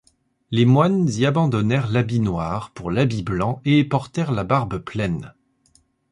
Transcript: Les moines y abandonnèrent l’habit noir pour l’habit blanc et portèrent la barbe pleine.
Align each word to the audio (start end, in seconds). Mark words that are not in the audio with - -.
Les 0.49 0.65
moines 0.65 1.07
y 1.09 1.27
abandonnèrent 1.27 1.91
l’habit 1.91 2.21
noir 2.21 2.71
pour 2.71 2.89
l’habit 2.89 3.21
blanc 3.21 3.61
et 3.65 3.83
portèrent 3.83 4.31
la 4.31 4.43
barbe 4.43 4.79
pleine. 4.79 5.35